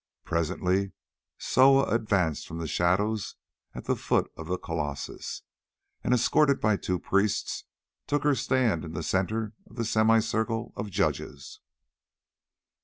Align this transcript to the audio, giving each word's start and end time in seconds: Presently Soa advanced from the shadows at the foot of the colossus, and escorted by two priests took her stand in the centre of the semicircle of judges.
Presently 0.23 0.93
Soa 1.37 1.83
advanced 1.93 2.47
from 2.47 2.57
the 2.57 2.67
shadows 2.67 3.35
at 3.75 3.85
the 3.85 3.95
foot 3.95 4.31
of 4.35 4.47
the 4.47 4.57
colossus, 4.57 5.43
and 6.03 6.11
escorted 6.11 6.59
by 6.59 6.75
two 6.75 6.97
priests 6.97 7.65
took 8.07 8.23
her 8.23 8.33
stand 8.33 8.83
in 8.83 8.93
the 8.93 9.03
centre 9.03 9.53
of 9.69 9.75
the 9.75 9.85
semicircle 9.85 10.73
of 10.75 10.89
judges. 10.89 11.59